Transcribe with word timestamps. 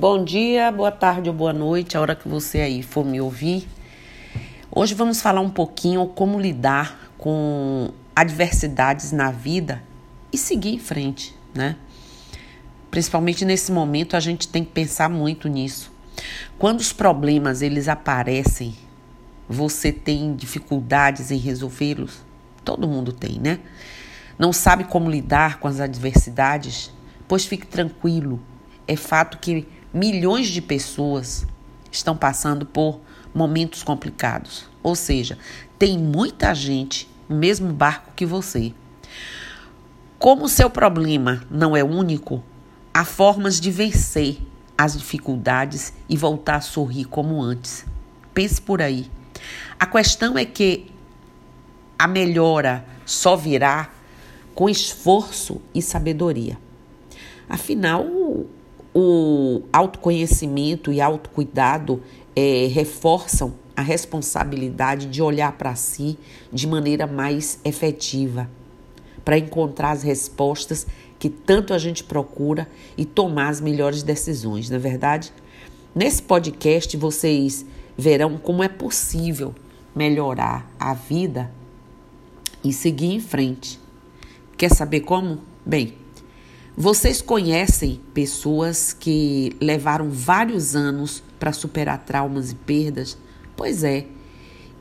Bom 0.00 0.24
dia, 0.24 0.72
boa 0.72 0.90
tarde 0.90 1.28
ou 1.28 1.34
boa 1.34 1.52
noite, 1.52 1.94
a 1.94 2.00
hora 2.00 2.16
que 2.16 2.26
você 2.26 2.62
aí 2.62 2.82
for 2.82 3.04
me 3.04 3.20
ouvir. 3.20 3.68
Hoje 4.74 4.94
vamos 4.94 5.20
falar 5.20 5.42
um 5.42 5.50
pouquinho 5.50 6.06
como 6.06 6.40
lidar 6.40 7.12
com 7.18 7.90
adversidades 8.16 9.12
na 9.12 9.30
vida 9.30 9.82
e 10.32 10.38
seguir 10.38 10.70
em 10.70 10.78
frente, 10.78 11.36
né? 11.54 11.76
Principalmente 12.90 13.44
nesse 13.44 13.70
momento 13.70 14.16
a 14.16 14.20
gente 14.20 14.48
tem 14.48 14.64
que 14.64 14.70
pensar 14.70 15.10
muito 15.10 15.50
nisso. 15.50 15.92
Quando 16.58 16.80
os 16.80 16.94
problemas 16.94 17.60
eles 17.60 17.86
aparecem, 17.86 18.74
você 19.46 19.92
tem 19.92 20.34
dificuldades 20.34 21.30
em 21.30 21.36
resolvê-los? 21.36 22.24
Todo 22.64 22.88
mundo 22.88 23.12
tem, 23.12 23.38
né? 23.38 23.60
Não 24.38 24.50
sabe 24.50 24.84
como 24.84 25.10
lidar 25.10 25.60
com 25.60 25.68
as 25.68 25.78
adversidades? 25.78 26.90
Pois 27.28 27.44
fique 27.44 27.66
tranquilo. 27.66 28.40
É 28.88 28.96
fato 28.96 29.36
que 29.36 29.68
milhões 29.92 30.48
de 30.48 30.60
pessoas 30.60 31.46
estão 31.90 32.16
passando 32.16 32.64
por 32.64 33.00
momentos 33.34 33.82
complicados. 33.82 34.64
Ou 34.82 34.94
seja, 34.94 35.38
tem 35.78 35.98
muita 35.98 36.54
gente 36.54 37.08
no 37.28 37.36
mesmo 37.36 37.72
barco 37.72 38.12
que 38.14 38.26
você. 38.26 38.72
Como 40.18 40.44
o 40.44 40.48
seu 40.48 40.68
problema 40.68 41.42
não 41.50 41.76
é 41.76 41.82
único, 41.82 42.42
há 42.92 43.04
formas 43.04 43.60
de 43.60 43.70
vencer 43.70 44.38
as 44.76 44.96
dificuldades 44.96 45.92
e 46.08 46.16
voltar 46.16 46.56
a 46.56 46.60
sorrir 46.60 47.04
como 47.04 47.42
antes. 47.42 47.84
Pense 48.32 48.60
por 48.60 48.80
aí. 48.80 49.10
A 49.78 49.86
questão 49.86 50.36
é 50.36 50.44
que 50.44 50.90
a 51.98 52.06
melhora 52.06 52.84
só 53.04 53.36
virá 53.36 53.90
com 54.54 54.68
esforço 54.68 55.60
e 55.74 55.82
sabedoria. 55.82 56.58
Afinal, 57.48 58.06
o 58.94 59.62
autoconhecimento 59.72 60.92
e 60.92 61.00
autocuidado 61.00 62.02
é, 62.34 62.66
reforçam 62.66 63.54
a 63.76 63.82
responsabilidade 63.82 65.06
de 65.06 65.22
olhar 65.22 65.52
para 65.52 65.74
si 65.74 66.18
de 66.52 66.66
maneira 66.66 67.06
mais 67.06 67.58
efetiva, 67.64 68.50
para 69.24 69.38
encontrar 69.38 69.92
as 69.92 70.02
respostas 70.02 70.86
que 71.18 71.28
tanto 71.28 71.72
a 71.72 71.78
gente 71.78 72.02
procura 72.02 72.68
e 72.96 73.04
tomar 73.04 73.48
as 73.48 73.60
melhores 73.60 74.02
decisões, 74.02 74.68
não 74.68 74.76
é 74.76 74.80
verdade? 74.80 75.32
Nesse 75.94 76.22
podcast 76.22 76.96
vocês 76.96 77.64
verão 77.96 78.38
como 78.38 78.62
é 78.62 78.68
possível 78.68 79.54
melhorar 79.94 80.70
a 80.78 80.94
vida 80.94 81.50
e 82.64 82.72
seguir 82.72 83.12
em 83.12 83.20
frente. 83.20 83.78
Quer 84.56 84.70
saber 84.70 85.00
como? 85.00 85.38
Bem, 85.64 85.94
vocês 86.76 87.20
conhecem 87.20 88.00
pessoas 88.14 88.92
que 88.92 89.56
levaram 89.60 90.08
vários 90.08 90.76
anos 90.76 91.22
para 91.38 91.52
superar 91.52 92.04
traumas 92.04 92.52
e 92.52 92.54
perdas? 92.54 93.18
Pois 93.56 93.82
é, 93.82 94.06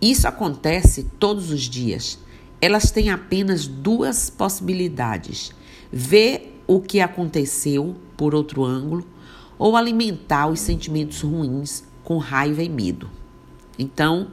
isso 0.02 0.28
acontece 0.28 1.04
todos 1.20 1.52
os 1.52 1.64
dias. 1.64 2.20
Elas 2.62 2.92
têm 2.92 3.10
apenas 3.10 3.68
duas 3.68 4.30
possibilidades: 4.30 5.52
ver 5.92 6.62
o 6.68 6.80
que 6.80 7.02
aconteceu 7.02 7.96
por 8.16 8.36
outro 8.36 8.64
ângulo 8.64 9.06
ou 9.58 9.76
alimentar 9.76 10.48
os 10.48 10.60
sentimentos 10.60 11.22
ruins 11.22 11.84
com 12.04 12.18
raiva 12.18 12.64
e 12.64 12.70
medo. 12.70 13.10
Então, 13.78 14.30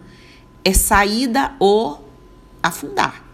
é 0.65 0.73
saída 0.73 1.55
ou 1.59 2.09
afundar. 2.63 3.26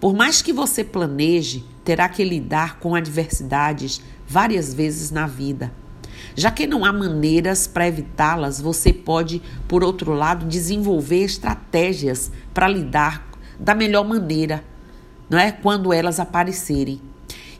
Por 0.00 0.14
mais 0.14 0.40
que 0.40 0.52
você 0.52 0.84
planeje, 0.84 1.64
terá 1.84 2.08
que 2.08 2.22
lidar 2.22 2.78
com 2.78 2.94
adversidades 2.94 4.00
várias 4.26 4.72
vezes 4.72 5.10
na 5.10 5.26
vida. 5.26 5.72
Já 6.36 6.52
que 6.52 6.68
não 6.68 6.84
há 6.84 6.92
maneiras 6.92 7.66
para 7.66 7.88
evitá-las, 7.88 8.60
você 8.60 8.92
pode, 8.92 9.42
por 9.66 9.82
outro 9.82 10.12
lado, 10.12 10.46
desenvolver 10.46 11.24
estratégias 11.24 12.30
para 12.54 12.68
lidar 12.68 13.28
da 13.58 13.74
melhor 13.74 14.06
maneira, 14.06 14.62
não 15.28 15.36
é? 15.36 15.50
Quando 15.50 15.92
elas 15.92 16.20
aparecerem. 16.20 17.00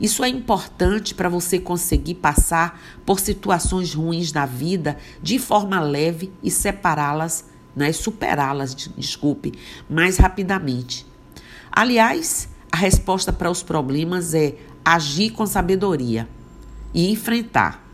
Isso 0.01 0.23
é 0.23 0.29
importante 0.29 1.17
para 1.17 1.29
você 1.29 1.59
conseguir 1.59 2.15
passar 2.15 2.81
por 3.05 3.19
situações 3.19 3.95
ruins 3.95 4.33
na 4.33 4.47
vida 4.47 4.97
de 5.21 5.41
forma 5.41 5.81
leve 5.81 6.33
e 6.41 6.53
separá-las, 6.53 7.47
né? 7.75 7.91
superá-las, 7.93 8.77
desculpe, 8.97 9.55
mais 9.91 10.19
rapidamente. 10.19 11.08
Aliás, 11.71 12.49
a 12.71 12.77
resposta 12.77 13.33
para 13.33 13.51
os 13.51 13.63
problemas 13.63 14.35
é 14.35 14.57
agir 14.85 15.31
com 15.31 15.47
sabedoria 15.47 16.29
e 16.95 17.11
enfrentar. 17.11 17.87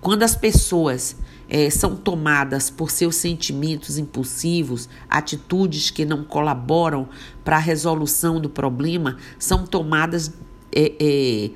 Quando 0.00 0.22
as 0.22 0.34
pessoas 0.34 1.16
é, 1.48 1.68
são 1.68 1.96
tomadas 1.96 2.70
por 2.70 2.90
seus 2.90 3.16
sentimentos 3.16 3.98
impulsivos, 3.98 4.88
atitudes 5.08 5.90
que 5.90 6.04
não 6.04 6.24
colaboram 6.24 7.08
para 7.44 7.56
a 7.56 7.60
resolução 7.60 8.40
do 8.40 8.48
problema, 8.48 9.18
são 9.38 9.66
tomadas 9.66 10.32
é, 10.74 10.92
é, 10.98 11.50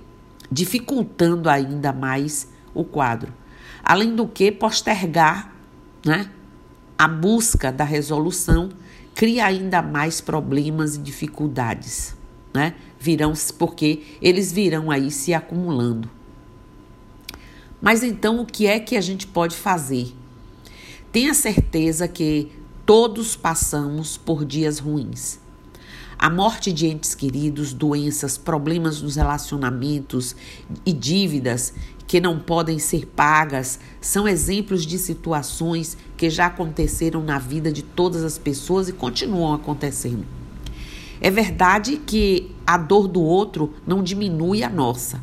dificultando 0.50 1.48
ainda 1.48 1.92
mais 1.92 2.48
o 2.74 2.84
quadro. 2.84 3.32
Além 3.82 4.14
do 4.14 4.28
que, 4.28 4.52
postergar 4.52 5.54
né, 6.04 6.30
a 6.98 7.08
busca 7.08 7.72
da 7.72 7.84
resolução 7.84 8.68
cria 9.16 9.46
ainda 9.46 9.80
mais 9.80 10.20
problemas 10.20 10.94
e 10.94 10.98
dificuldades, 10.98 12.14
né? 12.52 12.74
Virão 13.00 13.32
porque 13.58 14.02
eles 14.20 14.52
virão 14.52 14.90
aí 14.90 15.10
se 15.10 15.32
acumulando. 15.32 16.10
Mas 17.80 18.02
então 18.02 18.40
o 18.40 18.46
que 18.46 18.66
é 18.66 18.78
que 18.78 18.94
a 18.94 19.00
gente 19.00 19.26
pode 19.26 19.56
fazer? 19.56 20.14
Tenha 21.10 21.32
certeza 21.32 22.06
que 22.06 22.52
todos 22.84 23.34
passamos 23.34 24.18
por 24.18 24.44
dias 24.44 24.78
ruins. 24.78 25.38
A 26.18 26.28
morte 26.28 26.70
de 26.70 26.86
entes 26.86 27.14
queridos, 27.14 27.72
doenças, 27.72 28.36
problemas 28.36 29.00
nos 29.00 29.16
relacionamentos 29.16 30.36
e 30.84 30.92
dívidas 30.92 31.72
que 32.06 32.20
não 32.20 32.38
podem 32.38 32.78
ser 32.78 33.06
pagas 33.06 33.80
são 34.00 34.28
exemplos 34.28 34.86
de 34.86 34.98
situações 34.98 35.96
que 36.16 36.30
já 36.30 36.46
aconteceram 36.46 37.22
na 37.22 37.38
vida 37.38 37.70
de 37.70 37.82
todas 37.82 38.24
as 38.24 38.38
pessoas 38.38 38.88
e 38.88 38.92
continuam 38.92 39.54
acontecendo. 39.54 40.24
É 41.20 41.30
verdade 41.30 41.96
que 41.98 42.54
a 42.66 42.76
dor 42.76 43.08
do 43.08 43.22
outro 43.22 43.74
não 43.86 44.02
diminui 44.02 44.62
a 44.62 44.68
nossa. 44.68 45.22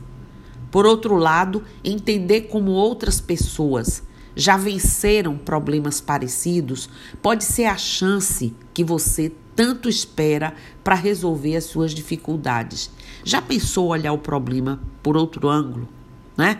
Por 0.71 0.85
outro 0.85 1.15
lado, 1.15 1.63
entender 1.83 2.41
como 2.41 2.71
outras 2.71 3.21
pessoas 3.21 4.03
já 4.35 4.57
venceram 4.57 5.37
problemas 5.37 6.01
parecidos 6.01 6.89
pode 7.21 7.43
ser 7.43 7.65
a 7.65 7.77
chance 7.77 8.53
que 8.73 8.83
você 8.83 9.31
tanto 9.55 9.87
espera 9.87 10.55
para 10.83 10.95
resolver 10.95 11.55
as 11.55 11.65
suas 11.65 11.93
dificuldades. 11.93 12.89
Já 13.23 13.41
pensou 13.41 13.89
olhar 13.89 14.13
o 14.13 14.17
problema 14.17 14.81
por 15.03 15.15
outro 15.15 15.47
ângulo, 15.47 15.87
né? 16.35 16.59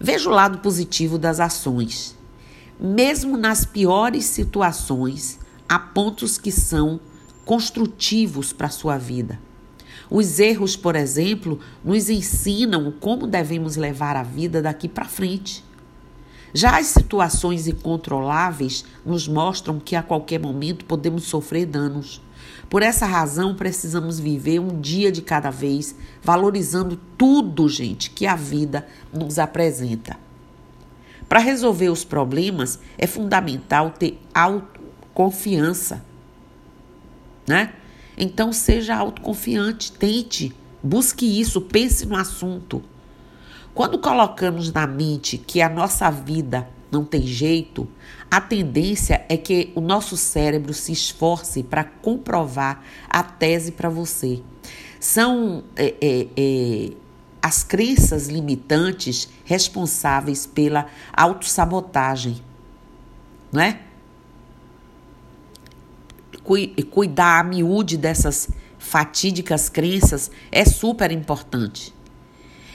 Veja 0.00 0.28
o 0.28 0.32
lado 0.32 0.58
positivo 0.58 1.16
das 1.16 1.38
ações. 1.38 2.16
Mesmo 2.78 3.36
nas 3.36 3.64
piores 3.64 4.24
situações, 4.24 5.38
há 5.68 5.78
pontos 5.78 6.38
que 6.38 6.50
são 6.50 6.98
construtivos 7.44 8.52
para 8.52 8.66
a 8.66 8.70
sua 8.70 8.98
vida. 8.98 9.38
Os 10.10 10.38
erros, 10.38 10.76
por 10.76 10.96
exemplo, 10.96 11.60
nos 11.84 12.10
ensinam 12.10 12.92
como 13.00 13.26
devemos 13.26 13.76
levar 13.76 14.16
a 14.16 14.22
vida 14.22 14.60
daqui 14.60 14.88
para 14.88 15.04
frente. 15.04 15.64
Já 16.52 16.78
as 16.78 16.86
situações 16.86 17.66
incontroláveis 17.66 18.84
nos 19.04 19.26
mostram 19.26 19.80
que 19.80 19.96
a 19.96 20.02
qualquer 20.02 20.38
momento 20.38 20.84
podemos 20.84 21.24
sofrer 21.24 21.66
danos. 21.66 22.20
Por 22.68 22.82
essa 22.82 23.06
razão, 23.06 23.54
precisamos 23.54 24.18
viver 24.18 24.60
um 24.60 24.80
dia 24.80 25.10
de 25.10 25.22
cada 25.22 25.50
vez, 25.50 25.94
valorizando 26.22 26.98
tudo, 27.16 27.68
gente, 27.68 28.10
que 28.10 28.26
a 28.26 28.36
vida 28.36 28.86
nos 29.12 29.38
apresenta. 29.38 30.16
Para 31.34 31.42
resolver 31.42 31.88
os 31.88 32.04
problemas, 32.04 32.78
é 32.96 33.08
fundamental 33.08 33.90
ter 33.90 34.20
autoconfiança, 34.32 36.04
né? 37.44 37.72
Então, 38.16 38.52
seja 38.52 38.94
autoconfiante, 38.94 39.90
tente, 39.90 40.54
busque 40.80 41.26
isso, 41.40 41.60
pense 41.60 42.06
no 42.06 42.14
assunto. 42.14 42.80
Quando 43.74 43.98
colocamos 43.98 44.72
na 44.72 44.86
mente 44.86 45.36
que 45.36 45.60
a 45.60 45.68
nossa 45.68 46.08
vida 46.08 46.68
não 46.88 47.04
tem 47.04 47.22
jeito, 47.22 47.88
a 48.30 48.40
tendência 48.40 49.26
é 49.28 49.36
que 49.36 49.72
o 49.74 49.80
nosso 49.80 50.16
cérebro 50.16 50.72
se 50.72 50.92
esforce 50.92 51.64
para 51.64 51.82
comprovar 51.82 52.80
a 53.10 53.24
tese 53.24 53.72
para 53.72 53.88
você. 53.88 54.40
São 55.00 55.64
é, 55.74 55.96
é, 56.00 56.28
é, 56.36 56.90
as 57.44 57.62
crenças 57.62 58.28
limitantes 58.28 59.28
responsáveis 59.44 60.46
pela 60.46 60.86
autossabotagem, 61.12 62.42
não 63.52 63.60
é? 63.60 63.80
Cuidar 66.90 67.40
a 67.40 67.44
miúde 67.44 67.98
dessas 67.98 68.48
fatídicas 68.78 69.68
crenças 69.68 70.30
é 70.50 70.64
super 70.64 71.12
importante. 71.12 71.94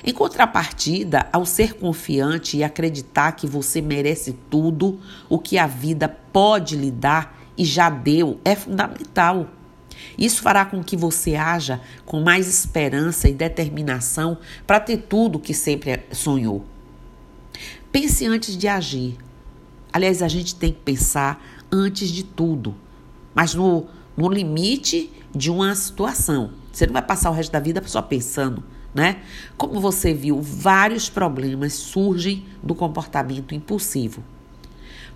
Em 0.04 0.14
contrapartida, 0.14 1.28
ao 1.34 1.48
ser 1.48 1.74
confiante 1.74 2.58
e 2.58 2.64
acreditar 2.64 3.32
que 3.32 3.48
você 3.48 3.82
merece 3.82 4.34
tudo 4.52 5.00
o 5.28 5.40
que 5.40 5.58
a 5.58 5.66
vida 5.66 6.08
pode 6.08 6.76
lhe 6.76 6.92
dar 6.92 7.36
e 7.58 7.66
já 7.66 7.90
deu, 7.90 8.40
é 8.46 8.56
fundamental. 8.56 9.50
Isso 10.18 10.42
fará 10.42 10.66
com 10.66 10.84
que 10.84 10.98
você 10.98 11.36
haja 11.36 11.82
com 12.06 12.22
mais 12.22 12.48
esperança 12.48 13.30
e 13.30 13.34
determinação 13.34 14.38
para 14.66 14.80
ter 14.80 14.98
tudo 14.98 15.38
o 15.38 15.40
que 15.40 15.54
sempre 15.54 16.02
sonhou. 16.12 16.66
Pense 17.92 18.26
antes 18.26 18.58
de 18.58 18.68
agir. 18.68 19.18
Aliás, 19.92 20.22
a 20.22 20.28
gente 20.28 20.56
tem 20.56 20.72
que 20.72 20.80
pensar 20.80 21.44
antes 21.72 22.10
de 22.10 22.24
tudo, 22.24 22.76
mas 23.34 23.54
no, 23.54 23.88
no 24.16 24.30
limite 24.30 25.12
de 25.34 25.50
uma 25.50 25.74
situação. 25.76 26.52
Você 26.72 26.86
não 26.86 26.94
vai 26.94 27.02
passar 27.02 27.30
o 27.30 27.34
resto 27.34 27.52
da 27.52 27.60
vida 27.60 27.82
só 27.86 28.02
pensando, 28.02 28.64
né? 28.94 29.22
Como 29.58 29.80
você 29.80 30.14
viu, 30.14 30.42
vários 30.42 31.10
problemas 31.10 31.74
surgem 31.74 32.46
do 32.62 32.76
comportamento 32.76 33.56
impulsivo. 33.56 34.24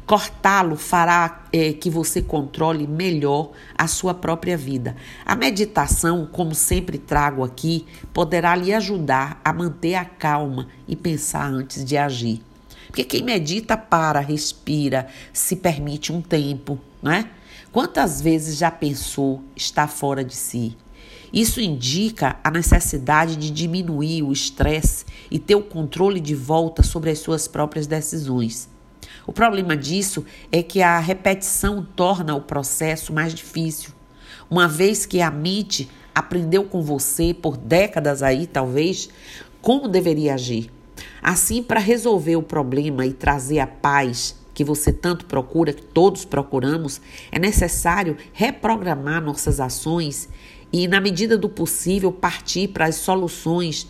Cortá-lo 0.06 0.76
fará 0.76 1.46
é, 1.52 1.72
que 1.72 1.90
você 1.90 2.22
controle 2.22 2.86
melhor 2.86 3.52
a 3.78 3.88
sua 3.88 4.14
própria 4.14 4.58
vida. 4.58 4.96
A 5.26 5.36
meditação, 5.36 6.28
como 6.30 6.54
sempre 6.54 6.98
trago 6.98 7.44
aqui, 7.44 7.86
poderá 8.14 8.54
lhe 8.56 8.74
ajudar 8.74 9.40
a 9.44 9.54
manter 9.54 9.96
a 9.96 10.04
calma 10.04 10.68
e 10.88 10.96
pensar 10.96 11.46
antes 11.46 11.86
de 11.86 11.96
agir. 11.96 12.42
Porque 12.88 13.06
quem 13.06 13.24
medita 13.24 13.78
para, 13.78 14.20
respira, 14.20 15.08
se 15.32 15.56
permite 15.56 16.12
um 16.12 16.22
tempo, 16.22 16.78
né? 17.02 17.30
Quantas 17.72 18.22
vezes 18.22 18.58
já 18.58 18.70
pensou 18.70 19.42
estar 19.56 19.88
fora 19.88 20.24
de 20.24 20.36
si? 20.36 20.78
Isso 21.34 21.60
indica 21.60 22.38
a 22.44 22.52
necessidade 22.52 23.36
de 23.36 23.50
diminuir 23.50 24.22
o 24.22 24.32
estresse 24.32 25.06
e 25.32 25.40
ter 25.40 25.56
o 25.56 25.64
controle 25.64 26.20
de 26.20 26.36
volta 26.36 26.84
sobre 26.84 27.10
as 27.10 27.18
suas 27.18 27.48
próprias 27.48 27.88
decisões. 27.88 28.70
O 29.26 29.32
problema 29.32 29.76
disso 29.76 30.26
é 30.52 30.62
que 30.62 30.82
a 30.82 31.00
repetição 31.00 31.86
torna 31.96 32.36
o 32.36 32.42
processo 32.42 33.14
mais 33.14 33.34
difícil, 33.34 33.92
uma 34.50 34.68
vez 34.68 35.06
que 35.06 35.22
a 35.22 35.32
mente 35.32 35.90
aprendeu 36.14 36.66
com 36.66 36.82
você 36.82 37.34
por 37.34 37.58
décadas 37.58 38.22
aí, 38.22 38.46
talvez, 38.46 39.10
como 39.62 39.88
deveria 39.88 40.34
agir. 40.34 40.70
Assim, 41.22 41.64
para 41.64 41.80
resolver 41.80 42.36
o 42.36 42.44
problema 42.44 43.06
e 43.06 43.14
trazer 43.14 43.60
a 43.60 43.68
paz 43.68 44.36
que 44.54 44.64
você 44.64 44.92
tanto 44.92 45.26
procura, 45.26 45.74
que 45.74 45.82
todos 45.82 46.26
procuramos, 46.26 47.02
é 47.32 47.40
necessário 47.40 48.18
reprogramar 48.34 49.22
nossas 49.22 49.60
ações 49.60 50.30
e, 50.72 50.88
na 50.88 51.00
medida 51.02 51.38
do 51.38 51.50
possível, 51.50 52.12
partir 52.12 52.68
para 52.68 52.86
as 52.86 52.96
soluções 52.96 53.88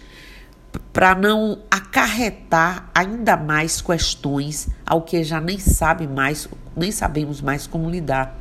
para 0.92 1.16
não 1.16 1.60
acarretar 1.70 2.90
ainda 2.94 3.36
mais 3.36 3.82
questões 3.82 4.70
ao 4.86 5.02
que 5.02 5.24
já 5.24 5.40
nem 5.42 5.60
sabe 5.60 6.08
mais, 6.08 6.48
nem 6.76 6.92
sabemos 6.92 7.42
mais 7.42 7.68
como 7.68 7.90
lidar. 7.90 8.40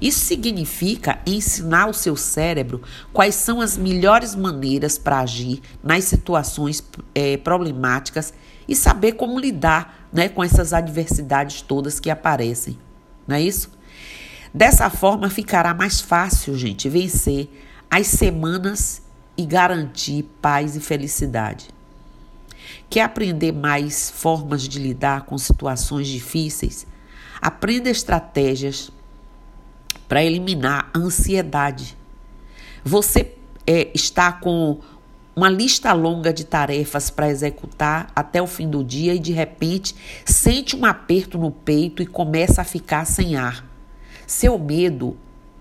Isso 0.00 0.20
significa 0.20 1.18
ensinar 1.26 1.88
o 1.88 1.94
seu 1.94 2.16
cérebro 2.16 2.82
quais 3.12 3.34
são 3.34 3.60
as 3.60 3.76
melhores 3.76 4.34
maneiras 4.34 4.98
para 4.98 5.20
agir 5.20 5.60
nas 5.82 6.04
situações 6.04 6.82
é, 7.14 7.36
problemáticas 7.36 8.32
e 8.68 8.74
saber 8.74 9.12
como 9.12 9.38
lidar 9.38 10.08
né, 10.12 10.28
com 10.28 10.42
essas 10.42 10.72
adversidades 10.72 11.62
todas 11.62 12.00
que 12.00 12.10
aparecem. 12.10 12.78
Não 13.26 13.36
é 13.36 13.42
isso? 13.42 13.70
Dessa 14.52 14.88
forma 14.88 15.28
ficará 15.28 15.74
mais 15.74 16.00
fácil, 16.00 16.56
gente, 16.56 16.88
vencer 16.88 17.48
as 17.90 18.06
semanas 18.06 19.02
e 19.36 19.44
garantir 19.44 20.24
paz 20.40 20.76
e 20.76 20.80
felicidade. 20.80 21.68
Quer 22.88 23.02
aprender 23.02 23.52
mais 23.52 24.10
formas 24.10 24.62
de 24.62 24.78
lidar 24.78 25.22
com 25.22 25.36
situações 25.36 26.06
difíceis? 26.06 26.86
Aprenda 27.40 27.90
estratégias 27.90 28.90
para 30.08 30.24
eliminar 30.24 30.90
a 30.94 30.98
ansiedade. 30.98 31.96
Você 32.84 33.34
é, 33.66 33.90
está 33.94 34.32
com 34.32 34.80
uma 35.34 35.50
lista 35.50 35.92
longa 35.92 36.32
de 36.32 36.44
tarefas 36.44 37.10
para 37.10 37.28
executar 37.28 38.10
até 38.16 38.40
o 38.40 38.46
fim 38.46 38.70
do 38.70 38.82
dia 38.82 39.14
e 39.14 39.18
de 39.18 39.32
repente 39.32 39.94
sente 40.24 40.74
um 40.74 40.84
aperto 40.84 41.36
no 41.36 41.50
peito 41.50 42.02
e 42.02 42.06
começa 42.06 42.62
a 42.62 42.64
ficar 42.64 43.04
sem 43.04 43.36
ar. 43.36 43.64
Seu 44.26 44.58
medo 44.58 45.16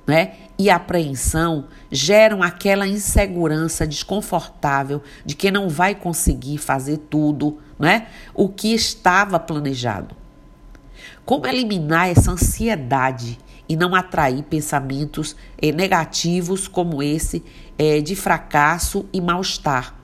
né, 0.06 0.34
e 0.58 0.70
apreensão 0.70 1.66
geram 1.92 2.44
aquela 2.44 2.88
insegurança 2.88 3.86
desconfortável 3.88 5.02
de 5.26 5.36
que 5.36 5.52
não 5.52 5.68
vai 5.68 5.96
conseguir 5.96 6.58
fazer 6.58 6.98
tudo, 7.10 7.58
né, 7.78 8.08
o 8.34 8.48
que 8.48 8.74
estava 8.74 9.40
planejado. 9.40 10.16
Como 11.26 11.48
eliminar 11.48 12.10
essa 12.10 12.32
ansiedade 12.32 13.40
e 13.68 13.76
não 13.76 13.96
atrair 13.96 14.44
pensamentos 14.44 15.36
eh, 15.60 15.72
negativos 15.72 16.68
como 16.68 17.02
esse 17.02 17.44
eh, 17.78 18.00
de 18.00 18.16
fracasso 18.16 19.06
e 19.12 19.20
mal-estar? 19.20 19.96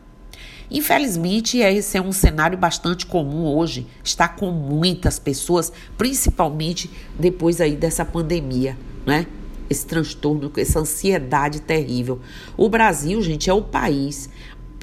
Infelizmente, 0.71 1.57
esse 1.57 1.97
é 1.97 2.01
um 2.01 2.13
cenário 2.13 2.57
bastante 2.57 3.05
comum 3.05 3.45
hoje, 3.45 3.85
está 4.03 4.27
com 4.27 4.51
muitas 4.51 5.19
pessoas, 5.19 5.71
principalmente 5.97 6.89
depois 7.19 7.59
aí 7.59 7.75
dessa 7.75 8.05
pandemia, 8.05 8.77
né? 9.05 9.27
Esse 9.71 9.85
transtorno, 9.85 10.51
essa 10.57 10.79
ansiedade 10.79 11.61
terrível. 11.61 12.19
O 12.57 12.69
Brasil, 12.69 13.21
gente, 13.21 13.49
é 13.49 13.53
o 13.53 13.61
país 13.61 14.29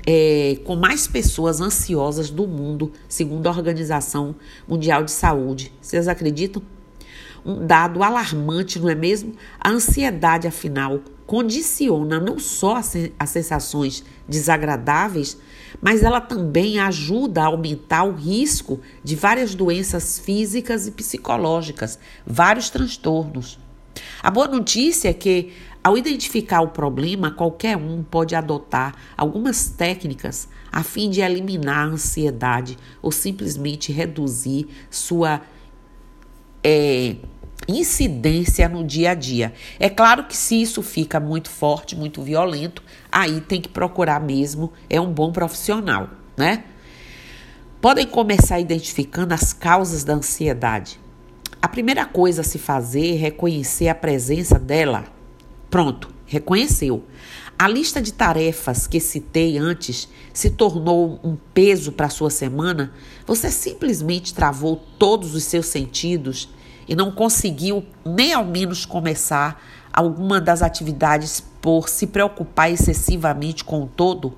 é, 0.06 0.58
com 0.64 0.74
mais 0.74 1.06
pessoas 1.06 1.60
ansiosas 1.60 2.30
do 2.30 2.46
mundo, 2.46 2.90
segundo 3.06 3.46
a 3.46 3.50
Organização 3.50 4.34
Mundial 4.66 5.04
de 5.04 5.10
Saúde. 5.10 5.72
Vocês 5.80 6.08
acreditam? 6.08 6.62
Um 7.44 7.66
dado 7.66 8.02
alarmante, 8.02 8.78
não 8.78 8.88
é 8.88 8.94
mesmo? 8.94 9.34
A 9.60 9.70
ansiedade, 9.70 10.48
afinal, 10.48 11.00
condiciona 11.26 12.18
não 12.18 12.38
só 12.38 12.76
as 13.18 13.30
sensações 13.30 14.02
desagradáveis, 14.26 15.36
mas 15.80 16.02
ela 16.02 16.20
também 16.20 16.78
ajuda 16.80 17.42
a 17.42 17.46
aumentar 17.46 18.04
o 18.04 18.14
risco 18.14 18.80
de 19.04 19.14
várias 19.14 19.54
doenças 19.54 20.18
físicas 20.18 20.86
e 20.86 20.90
psicológicas, 20.90 21.98
vários 22.26 22.70
transtornos. 22.70 23.58
A 24.22 24.30
boa 24.30 24.48
notícia 24.48 25.08
é 25.08 25.12
que, 25.12 25.52
ao 25.82 25.96
identificar 25.96 26.60
o 26.60 26.68
problema, 26.68 27.30
qualquer 27.30 27.76
um 27.76 28.02
pode 28.02 28.34
adotar 28.34 28.94
algumas 29.16 29.68
técnicas 29.70 30.48
a 30.70 30.82
fim 30.82 31.10
de 31.10 31.20
eliminar 31.20 31.86
a 31.86 31.90
ansiedade 31.90 32.76
ou 33.00 33.10
simplesmente 33.10 33.92
reduzir 33.92 34.68
sua 34.90 35.40
é, 36.62 37.16
incidência 37.66 38.68
no 38.68 38.84
dia 38.84 39.10
a 39.10 39.14
dia. 39.14 39.52
É 39.78 39.88
claro 39.88 40.24
que 40.24 40.36
se 40.36 40.60
isso 40.60 40.82
fica 40.82 41.20
muito 41.20 41.50
forte, 41.50 41.96
muito 41.96 42.22
violento, 42.22 42.82
aí 43.10 43.40
tem 43.40 43.60
que 43.60 43.68
procurar 43.68 44.20
mesmo, 44.20 44.72
é 44.88 45.00
um 45.00 45.12
bom 45.12 45.32
profissional, 45.32 46.08
né? 46.36 46.64
Podem 47.80 48.06
começar 48.06 48.58
identificando 48.58 49.32
as 49.32 49.52
causas 49.52 50.02
da 50.02 50.14
ansiedade. 50.14 50.98
A 51.60 51.66
primeira 51.66 52.06
coisa 52.06 52.42
a 52.42 52.44
se 52.44 52.56
fazer 52.56 53.14
é 53.14 53.18
reconhecer 53.18 53.88
a 53.88 53.94
presença 53.94 54.60
dela. 54.60 55.06
Pronto, 55.68 56.08
reconheceu. 56.24 57.04
A 57.58 57.66
lista 57.66 58.00
de 58.00 58.12
tarefas 58.12 58.86
que 58.86 59.00
citei 59.00 59.58
antes 59.58 60.08
se 60.32 60.50
tornou 60.50 61.18
um 61.24 61.36
peso 61.52 61.90
para 61.90 62.08
sua 62.08 62.30
semana? 62.30 62.92
Você 63.26 63.50
simplesmente 63.50 64.32
travou 64.32 64.76
todos 65.00 65.34
os 65.34 65.42
seus 65.42 65.66
sentidos 65.66 66.48
e 66.86 66.94
não 66.94 67.10
conseguiu 67.10 67.84
nem 68.04 68.32
ao 68.32 68.44
menos 68.44 68.86
começar 68.86 69.60
alguma 69.92 70.40
das 70.40 70.62
atividades 70.62 71.42
por 71.60 71.88
se 71.88 72.06
preocupar 72.06 72.70
excessivamente 72.70 73.64
com 73.64 73.82
o 73.82 73.88
todo? 73.88 74.36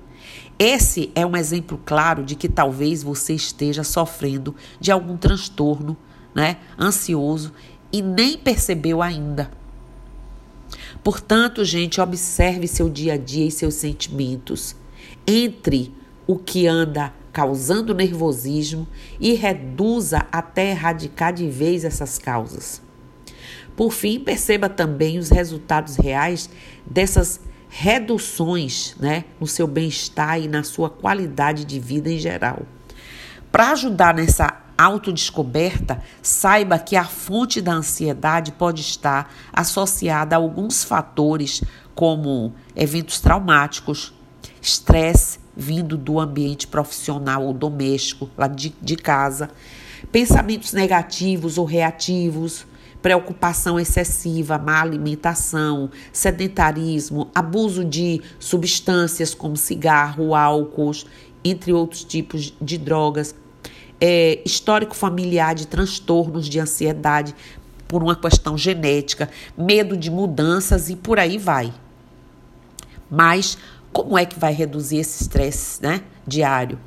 Esse 0.57 1.11
é 1.13 1.23
um 1.23 1.37
exemplo 1.37 1.79
claro 1.85 2.23
de 2.23 2.35
que 2.35 2.49
talvez 2.49 3.03
você 3.03 3.35
esteja 3.35 3.83
sofrendo 3.83 4.55
de 4.79 4.91
algum 4.91 5.15
transtorno 5.15 5.95
né, 6.33 6.57
ansioso 6.79 7.53
e 7.91 8.01
nem 8.01 8.37
percebeu 8.37 9.01
ainda. 9.01 9.51
Portanto, 11.03 11.65
gente, 11.65 11.99
observe 11.99 12.67
seu 12.67 12.89
dia 12.89 13.13
a 13.13 13.17
dia 13.17 13.47
e 13.47 13.51
seus 13.51 13.75
sentimentos. 13.75 14.75
Entre 15.25 15.93
o 16.27 16.37
que 16.37 16.67
anda 16.67 17.13
causando 17.31 17.93
nervosismo 17.93 18.87
e 19.19 19.33
reduza 19.33 20.25
até 20.31 20.71
erradicar 20.71 21.33
de 21.33 21.49
vez 21.49 21.83
essas 21.83 22.17
causas. 22.17 22.81
Por 23.75 23.91
fim, 23.91 24.19
perceba 24.19 24.69
também 24.69 25.17
os 25.17 25.29
resultados 25.29 25.95
reais 25.95 26.49
dessas 26.85 27.39
reduções 27.69 28.95
né, 28.99 29.23
no 29.39 29.47
seu 29.47 29.65
bem-estar 29.65 30.39
e 30.39 30.47
na 30.47 30.61
sua 30.61 30.89
qualidade 30.89 31.63
de 31.63 31.79
vida 31.79 32.11
em 32.11 32.19
geral. 32.19 32.63
Para 33.49 33.71
ajudar 33.71 34.13
nessa 34.13 34.61
autodescoberta, 34.81 36.01
saiba 36.21 36.79
que 36.79 36.95
a 36.95 37.03
fonte 37.03 37.61
da 37.61 37.73
ansiedade 37.73 38.51
pode 38.51 38.81
estar 38.81 39.33
associada 39.53 40.35
a 40.35 40.39
alguns 40.39 40.83
fatores, 40.83 41.63
como 41.93 42.53
eventos 42.75 43.19
traumáticos, 43.19 44.13
estresse 44.61 45.39
vindo 45.55 45.97
do 45.97 46.19
ambiente 46.19 46.67
profissional 46.67 47.45
ou 47.45 47.53
doméstico, 47.53 48.29
lá 48.37 48.47
de, 48.47 48.73
de 48.81 48.95
casa, 48.95 49.49
pensamentos 50.11 50.73
negativos 50.73 51.57
ou 51.57 51.65
reativos, 51.65 52.65
preocupação 53.01 53.79
excessiva, 53.79 54.57
má 54.57 54.81
alimentação, 54.81 55.89
sedentarismo, 56.13 57.29
abuso 57.33 57.83
de 57.83 58.21
substâncias 58.39 59.33
como 59.33 59.57
cigarro, 59.57 60.35
álcool, 60.35 60.91
entre 61.43 61.73
outros 61.73 62.03
tipos 62.03 62.53
de 62.61 62.77
drogas, 62.77 63.33
é, 64.01 64.41
histórico 64.43 64.95
familiar 64.95 65.53
de 65.53 65.67
transtornos 65.67 66.49
de 66.49 66.59
ansiedade 66.59 67.35
por 67.87 68.01
uma 68.01 68.15
questão 68.15 68.57
genética, 68.57 69.29
medo 69.55 69.95
de 69.95 70.09
mudanças 70.09 70.89
e 70.89 70.95
por 70.95 71.19
aí 71.19 71.37
vai. 71.37 71.71
Mas 73.09 73.57
como 73.93 74.17
é 74.17 74.25
que 74.25 74.39
vai 74.39 74.53
reduzir 74.53 74.97
esse 74.97 75.23
estresse 75.23 75.83
né, 75.83 76.01
diário? 76.25 76.79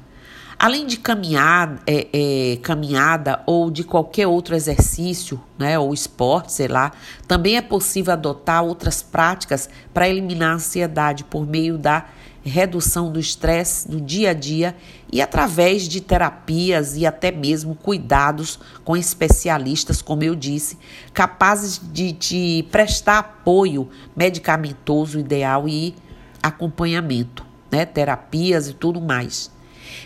Além 0.58 0.86
de 0.86 0.96
caminhar, 0.96 1.82
é, 1.86 2.06
é, 2.12 2.56
caminhada 2.62 3.42
ou 3.44 3.70
de 3.70 3.84
qualquer 3.84 4.26
outro 4.26 4.54
exercício, 4.54 5.40
né, 5.58 5.78
ou 5.78 5.92
esporte, 5.92 6.52
sei 6.52 6.68
lá, 6.68 6.92
também 7.28 7.56
é 7.56 7.62
possível 7.62 8.12
adotar 8.12 8.64
outras 8.64 9.02
práticas 9.02 9.68
para 9.92 10.08
eliminar 10.08 10.52
a 10.52 10.54
ansiedade 10.54 11.24
por 11.24 11.46
meio 11.46 11.76
da 11.76 12.06
redução 12.44 13.10
do 13.10 13.18
estresse 13.18 13.90
no 13.90 14.00
dia 14.00 14.30
a 14.30 14.34
dia 14.34 14.76
e 15.10 15.20
através 15.22 15.88
de 15.88 16.00
terapias 16.00 16.96
e 16.96 17.06
até 17.06 17.30
mesmo 17.30 17.74
cuidados 17.74 18.58
com 18.84 18.96
especialistas, 18.96 20.02
como 20.02 20.22
eu 20.22 20.34
disse, 20.34 20.78
capazes 21.12 21.80
de 21.92 22.12
te 22.12 22.68
prestar 22.70 23.18
apoio 23.18 23.88
medicamentoso 24.14 25.18
ideal 25.18 25.68
e 25.68 25.94
acompanhamento, 26.42 27.46
né, 27.70 27.86
terapias 27.86 28.68
e 28.68 28.74
tudo 28.74 29.00
mais. 29.00 29.50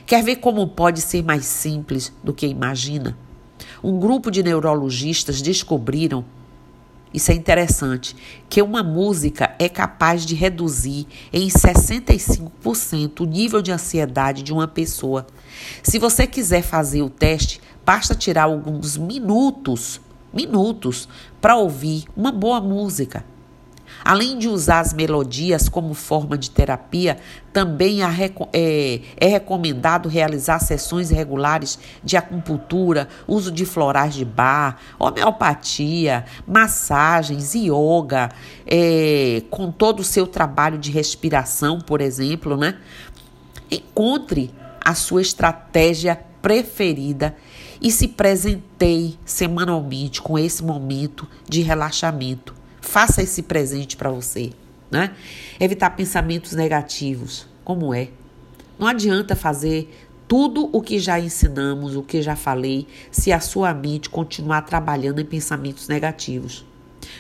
Quer 0.07 0.23
ver 0.23 0.37
como 0.37 0.67
pode 0.69 1.01
ser 1.01 1.25
mais 1.25 1.45
simples 1.45 2.13
do 2.23 2.33
que 2.33 2.47
imagina? 2.47 3.17
Um 3.83 3.99
grupo 3.99 4.31
de 4.31 4.43
neurologistas 4.43 5.43
descobriram, 5.43 6.25
isso 7.13 7.31
é 7.31 7.35
interessante, 7.35 8.15
que 8.49 8.61
uma 8.61 8.83
música 8.83 9.55
é 9.59 9.69
capaz 9.69 10.27
de 10.27 10.35
reduzir 10.35 11.07
em 11.33 11.49
65% 11.49 13.21
o 13.21 13.25
nível 13.25 13.63
de 13.63 13.73
ansiedade 13.73 14.43
de 14.43 14.53
uma 14.53 14.69
pessoa. 14.69 15.27
Se 15.83 15.99
você 15.99 16.27
quiser 16.27 16.63
fazer 16.63 17.03
o 17.03 17.11
teste, 17.11 17.61
basta 17.85 18.15
tirar 18.15 18.45
alguns 18.45 18.97
minutos, 18.97 20.01
minutos, 20.33 21.09
para 21.41 21.57
ouvir 21.57 22.05
uma 22.17 22.31
boa 22.31 22.61
música. 22.61 23.25
Além 24.09 24.39
de 24.39 24.49
usar 24.49 24.81
as 24.81 24.95
melodias 24.95 25.69
como 25.69 25.93
forma 25.93 26.39
de 26.39 26.51
terapia, 26.51 27.19
também 27.53 28.01
é, 28.03 29.01
é 29.19 29.27
recomendado 29.27 30.09
realizar 30.09 30.61
sessões 30.61 31.11
regulares 31.11 31.79
de 32.03 32.17
acupuntura, 32.17 33.07
uso 33.27 33.53
de 33.53 33.67
florais 33.67 34.15
de 34.15 34.25
bar, 34.25 34.79
homeopatia, 34.99 36.25
massagens, 36.47 37.55
yoga, 37.55 38.31
é, 38.67 39.43
com 39.51 39.71
todo 39.71 40.01
o 40.01 40.05
seu 40.05 40.27
trabalho 40.27 40.79
de 40.79 40.91
respiração, 40.91 41.79
por 41.79 42.01
exemplo, 42.01 42.57
né? 42.57 42.79
Encontre 43.71 44.51
a 44.83 44.95
sua 44.95 45.21
estratégia 45.21 46.19
preferida 46.41 47.37
e 47.79 47.93
se 47.93 48.09
presenteie 48.09 49.19
semanalmente 49.27 50.23
com 50.23 50.39
esse 50.39 50.65
momento 50.65 51.29
de 51.47 51.61
relaxamento. 51.61 52.57
Faça 52.89 53.23
esse 53.23 53.43
presente 53.43 53.99
para 53.99 54.09
você, 54.09 54.51
né? 54.91 55.15
Evitar 55.61 55.91
pensamentos 55.91 56.53
negativos, 56.55 57.47
como 57.63 57.93
é. 57.93 58.09
Não 58.79 58.87
adianta 58.87 59.37
fazer 59.37 59.95
tudo 60.27 60.71
o 60.73 60.81
que 60.81 60.99
já 60.99 61.21
ensinamos, 61.21 61.95
o 61.95 62.03
que 62.03 62.23
já 62.23 62.35
falei, 62.35 62.87
se 63.11 63.31
a 63.31 63.41
sua 63.41 63.75
mente 63.75 64.09
continuar 64.09 64.63
trabalhando 64.63 65.21
em 65.21 65.25
pensamentos 65.27 65.87
negativos. 65.87 66.65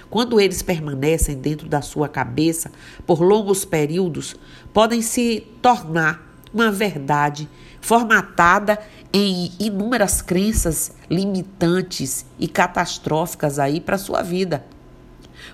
Quando 0.08 0.40
eles 0.40 0.62
permanecem 0.62 1.36
dentro 1.36 1.68
da 1.68 1.82
sua 1.82 2.08
cabeça 2.08 2.72
por 3.06 3.20
longos 3.20 3.66
períodos, 3.66 4.36
podem 4.72 5.02
se 5.02 5.46
tornar 5.60 6.40
uma 6.52 6.72
verdade 6.72 7.46
formatada 7.78 8.78
em 9.12 9.52
inúmeras 9.60 10.22
crenças 10.22 10.92
limitantes 11.10 12.24
e 12.38 12.48
catastróficas 12.48 13.58
aí 13.58 13.82
para 13.82 13.98
sua 13.98 14.22
vida. 14.22 14.64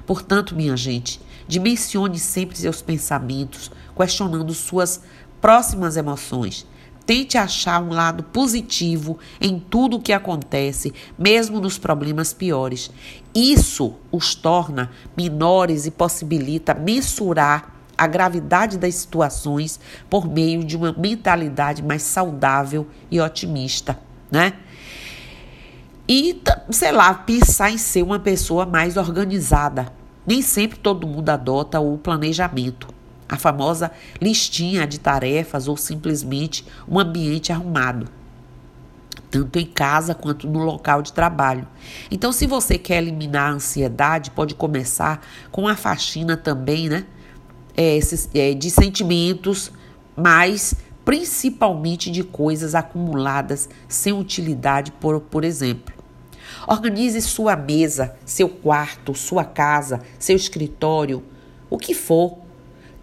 Portanto, 0.07 0.55
minha 0.55 0.76
gente, 0.76 1.21
dimensione 1.47 2.19
sempre 2.19 2.57
seus 2.57 2.83
pensamentos, 2.83 3.71
questionando 3.97 4.53
suas 4.55 5.03
próximas 5.41 5.97
emoções. 5.97 6.67
Tente 7.07 7.37
achar 7.37 7.83
um 7.83 7.91
lado 7.91 8.23
positivo 8.23 9.19
em 9.38 9.59
tudo 9.59 9.99
o 9.99 10.00
que 10.00 10.12
acontece, 10.12 10.93
mesmo 11.19 11.61
nos 11.61 11.76
problemas 11.76 12.33
piores. 12.33 12.91
Isso 13.35 13.95
os 14.11 14.35
torna 14.35 14.91
menores 15.14 15.85
e 15.85 15.91
possibilita 15.91 16.73
mensurar 16.73 17.75
a 17.97 18.07
gravidade 18.07 18.79
das 18.79 18.95
situações 18.95 19.79
por 20.09 20.26
meio 20.26 20.64
de 20.64 20.76
uma 20.76 20.93
mentalidade 20.93 21.83
mais 21.83 22.03
saudável 22.03 22.87
e 23.11 23.21
otimista, 23.21 23.99
né? 24.31 24.55
E, 26.07 26.43
sei 26.71 26.93
lá, 26.93 27.15
pensar 27.15 27.71
em 27.71 27.79
ser 27.79 28.03
uma 28.03 28.19
pessoa 28.19 28.67
mais 28.67 28.97
organizada. 28.97 29.91
Nem 30.27 30.43
sempre 30.43 30.79
todo 30.79 31.07
mundo 31.07 31.31
adota 31.31 31.81
o 31.81 31.97
planejamento, 31.97 32.89
a 33.29 33.37
famosa 33.37 33.91
listinha 34.21 34.87
de 34.87 35.01
tarefas 35.01 35.67
ou 35.67 35.77
simplesmente 35.77 36.67
um 36.89 36.99
ambiente 36.99 37.53
arrumado, 37.53 38.09
tanto 39.31 39.59
em 39.59 39.67
casa 39.67 40.15
quanto 40.15 40.47
no 40.47 40.61
local 40.61 41.03
de 41.03 41.13
trabalho. 41.13 41.67
Então, 42.11 42.33
se 42.33 42.47
você 42.47 42.79
quer 42.79 42.99
eliminar 42.99 43.51
a 43.51 43.55
ansiedade, 43.55 44.31
pode 44.31 44.55
começar 44.55 45.21
com 45.51 45.69
a 45.69 45.77
faxina 45.77 46.37
também, 46.37 46.89
né? 46.89 47.07
É, 47.77 47.99
é, 48.35 48.55
de 48.55 48.71
sentimentos, 48.71 49.73
mas 50.17 50.75
principalmente 51.05 52.11
de 52.11 52.23
coisas 52.23 52.75
acumuladas 52.75 53.69
sem 53.89 54.13
utilidade, 54.13 54.93
por, 54.93 55.21
por 55.21 55.45
exemplo. 55.45 55.94
Organize 56.66 57.21
sua 57.21 57.56
mesa, 57.56 58.16
seu 58.25 58.49
quarto, 58.49 59.14
sua 59.14 59.44
casa, 59.44 60.00
seu 60.18 60.37
escritório, 60.37 61.23
o 61.68 61.78
que 61.78 61.94
for. 61.94 62.38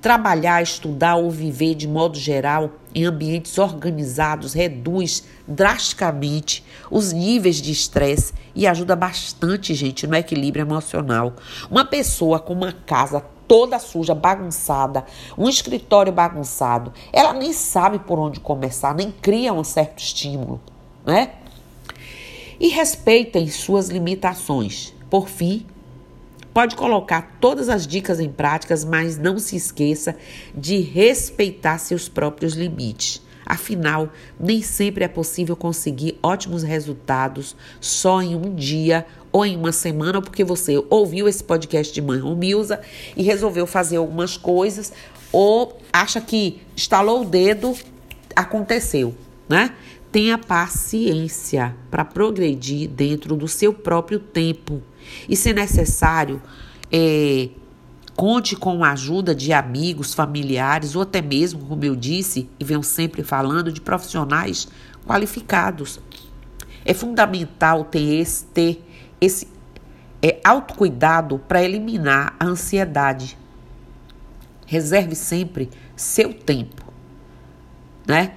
Trabalhar, 0.02 0.64
estudar 0.64 1.18
ou 1.18 1.30
viver 1.30 1.76
de 1.76 1.88
modo 1.88 2.18
geral 2.18 2.72
em 2.94 3.06
ambientes 3.06 3.58
organizados 3.58 4.54
reduz 4.54 5.24
drasticamente 5.48 6.66
os 6.90 7.14
níveis 7.14 7.62
de 7.62 7.72
estresse 7.72 8.34
e 8.56 8.66
ajuda 8.66 8.96
bastante, 8.96 9.74
gente, 9.76 10.08
no 10.08 10.16
equilíbrio 10.16 10.64
emocional. 10.64 11.34
Uma 11.70 11.86
pessoa 11.86 12.40
com 12.40 12.54
uma 12.54 12.72
casa 12.72 13.24
toda 13.48 13.78
suja, 13.80 14.16
bagunçada, 14.16 15.06
um 15.38 15.48
escritório 15.50 16.12
bagunçado, 16.12 16.94
ela 17.12 17.34
nem 17.34 17.52
sabe 17.52 18.00
por 18.00 18.18
onde 18.18 18.40
começar, 18.40 18.96
nem 18.96 19.12
cria 19.12 19.54
um 19.54 19.64
certo 19.64 20.00
estímulo, 20.00 20.62
né? 21.06 21.34
E 22.62 22.68
respeitem 22.68 23.50
suas 23.50 23.90
limitações. 23.90 24.94
Por 25.10 25.28
fim, 25.28 25.66
pode 26.54 26.76
colocar 26.76 27.38
todas 27.42 27.68
as 27.68 27.88
dicas 27.88 28.20
em 28.20 28.30
práticas, 28.30 28.86
mas 28.86 29.18
não 29.18 29.40
se 29.40 29.56
esqueça 29.56 30.16
de 30.54 30.80
respeitar 30.80 31.80
seus 31.80 32.08
próprios 32.08 32.54
limites. 32.54 33.20
Afinal, 33.44 34.10
nem 34.40 34.62
sempre 34.62 35.04
é 35.04 35.08
possível 35.08 35.56
conseguir 35.56 36.20
ótimos 36.22 36.62
resultados 36.62 37.56
só 37.82 38.22
em 38.22 38.36
um 38.36 38.54
dia 38.54 39.08
ou 39.32 39.44
em 39.44 39.58
uma 39.58 39.72
semana, 39.72 40.22
porque 40.22 40.44
você 40.44 40.82
ouviu 40.88 41.28
esse 41.28 41.44
podcast 41.44 41.92
de 41.92 42.00
Mãe 42.00 42.20
Romilza 42.20 42.80
e 43.18 43.24
resolveu 43.24 43.66
fazer 43.66 43.98
algumas 43.98 44.38
coisas, 44.38 44.94
ou 45.32 45.80
acha 45.92 46.22
que 46.22 46.62
estalou 46.76 47.24
o 47.24 47.26
dedo, 47.26 47.76
aconteceu, 48.36 49.16
né? 49.50 49.74
Tenha 50.12 50.38
paciência 50.38 51.76
para 51.90 52.04
progredir 52.04 52.90
dentro 52.90 53.36
do 53.36 53.48
seu 53.48 53.74
próprio 53.74 54.20
tempo. 54.20 54.82
E, 55.28 55.36
se 55.36 55.54
necessário, 55.54 56.42
é, 56.92 57.50
conte 58.16 58.56
com 58.56 58.84
a 58.84 58.92
ajuda 58.92 59.34
de 59.34 59.54
amigos, 59.54 60.14
familiares 60.14 60.96
ou 60.96 61.04
até 61.04 61.22
mesmo, 61.22 61.66
como 61.66 61.84
eu 61.86 61.96
disse 61.96 62.50
e 62.60 62.64
venho 62.64 62.84
sempre 62.84 63.24
falando, 63.24 63.72
de 63.72 63.80
profissionais 63.80 64.68
qualificados. 65.06 66.00
É 66.84 66.94
fundamental 66.94 67.86
ter 67.86 68.20
esse, 68.20 68.46
ter 68.46 68.84
esse 69.20 69.48
é, 70.22 70.40
autocuidado 70.44 71.40
para 71.40 71.64
eliminar 71.64 72.36
a 72.40 72.46
ansiedade. 72.46 73.38
Reserve 74.66 75.16
sempre 75.16 75.70
seu 75.96 76.34
tempo, 76.34 76.86
né? 78.08 78.36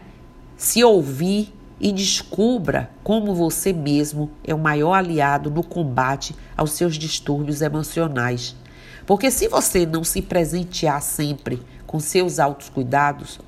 Se 0.56 0.82
ouvir 0.82 1.53
e 1.80 1.92
descubra 1.92 2.90
como 3.02 3.34
você 3.34 3.72
mesmo 3.72 4.30
é 4.42 4.54
o 4.54 4.58
maior 4.58 4.94
aliado 4.94 5.50
no 5.50 5.62
combate 5.62 6.34
aos 6.56 6.72
seus 6.72 6.96
distúrbios 6.96 7.60
emocionais. 7.62 8.56
Porque 9.06 9.30
se 9.30 9.48
você 9.48 9.84
não 9.84 10.02
se 10.02 10.22
presentear 10.22 11.02
sempre 11.02 11.62
com 11.86 12.00
seus 12.00 12.38
altos 12.38 12.68
cuidados, 12.68 13.38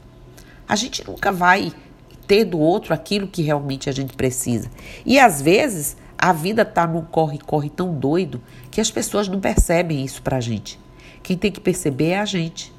a 0.68 0.76
gente 0.76 1.06
nunca 1.06 1.32
vai 1.32 1.72
ter 2.26 2.44
do 2.44 2.58
outro 2.58 2.92
aquilo 2.92 3.28
que 3.28 3.42
realmente 3.42 3.88
a 3.88 3.92
gente 3.92 4.14
precisa. 4.14 4.70
E 5.04 5.18
às 5.18 5.40
vezes 5.40 5.96
a 6.18 6.32
vida 6.32 6.64
tá 6.64 6.86
num 6.86 7.02
corre-corre 7.02 7.70
tão 7.70 7.94
doido 7.94 8.42
que 8.70 8.80
as 8.80 8.90
pessoas 8.90 9.28
não 9.28 9.40
percebem 9.40 10.04
isso 10.04 10.22
pra 10.22 10.40
gente. 10.40 10.78
Quem 11.22 11.36
tem 11.36 11.52
que 11.52 11.60
perceber 11.60 12.10
é 12.10 12.18
a 12.18 12.24
gente. 12.24 12.72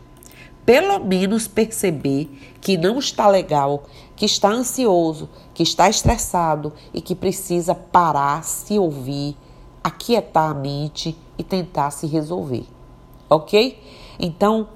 Pelo 0.65 0.99
menos 0.99 1.47
perceber 1.47 2.29
que 2.59 2.77
não 2.77 2.99
está 2.99 3.27
legal, 3.27 3.87
que 4.17 4.25
está 4.25 4.49
ansioso, 4.49 5.29
que 5.53 5.61
está 5.61 5.87
estressado 5.87 6.73
e 6.91 6.99
que 6.99 7.15
precisa 7.15 7.75
parar, 7.75 8.43
se 8.43 8.77
ouvir, 8.77 9.37
aquietar 9.83 10.49
a 10.49 10.53
mente 10.55 11.15
e 11.37 11.43
tentar 11.43 11.91
se 11.91 12.07
resolver. 12.07 12.65
Ok? 13.29 13.79
Então, 14.19 14.67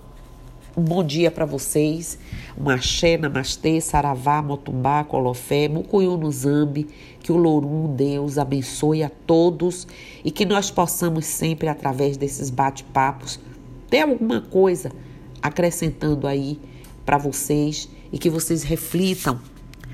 um 0.77 0.83
bom 0.83 1.03
dia 1.03 1.31
para 1.31 1.43
vocês. 1.43 2.19
Um 2.55 2.69
axé, 2.69 3.17
namastê, 3.17 3.81
saravá, 3.81 4.43
motumbá, 4.43 5.03
colofé, 5.03 5.67
mucuyu 5.67 6.15
no 6.17 6.31
zambi. 6.31 6.87
Que 7.19 7.31
o 7.31 7.37
Lorum, 7.37 7.95
Deus, 7.95 8.37
abençoe 8.37 9.03
a 9.03 9.09
todos 9.09 9.87
e 10.23 10.29
que 10.29 10.45
nós 10.45 10.69
possamos 10.69 11.25
sempre, 11.25 11.67
através 11.67 12.15
desses 12.15 12.51
bate-papos, 12.51 13.39
ter 13.89 14.01
alguma 14.01 14.41
coisa 14.41 14.91
acrescentando 15.41 16.27
aí 16.27 16.59
para 17.05 17.17
vocês 17.17 17.89
e 18.11 18.17
que 18.17 18.29
vocês 18.29 18.63
reflitam 18.63 19.39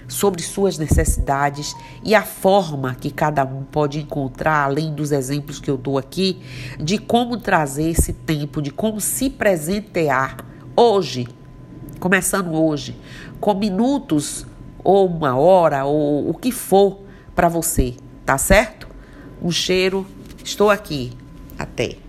sobre 0.08 0.42
suas 0.42 0.78
necessidades 0.78 1.76
e 2.04 2.16
a 2.16 2.24
forma 2.24 2.96
que 2.96 3.12
cada 3.12 3.44
um 3.44 3.64
pode 3.64 4.00
encontrar, 4.00 4.64
além 4.64 4.94
dos 4.94 5.12
exemplos 5.12 5.60
que 5.60 5.70
eu 5.70 5.78
dou 5.78 5.98
aqui, 5.98 6.40
de 6.80 6.98
como 6.98 7.38
trazer 7.38 7.90
esse 7.90 8.14
tempo, 8.14 8.62
de 8.62 8.72
como 8.72 9.02
se 9.02 9.30
presentear 9.30 10.38
hoje, 10.76 11.28
começando 12.00 12.54
hoje, 12.54 12.96
com 13.40 13.54
minutos 13.54 14.46
ou 14.84 15.08
uma 15.08 15.36
hora 15.36 15.84
ou 15.84 16.30
o 16.30 16.34
que 16.34 16.52
for 16.52 17.02
para 17.36 17.50
você, 17.50 17.96
tá 18.26 18.38
certo? 18.38 18.88
Um 19.42 19.52
cheiro, 19.52 20.08
estou 20.44 20.70
aqui. 20.70 21.12
Até. 21.58 22.07